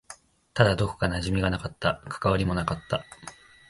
[0.55, 2.01] ただ、どこか馴染みがなかった。
[2.09, 3.05] 関わりもなかった。